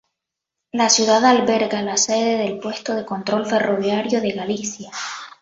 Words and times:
La 0.71 0.89
ciudad 0.89 1.23
alberga 1.23 1.83
la 1.83 1.95
sede 1.95 2.35
del 2.39 2.57
puesto 2.57 2.95
de 2.95 3.05
control 3.05 3.45
ferroviario 3.45 4.19
de 4.19 4.31
Galicia. 4.31 4.89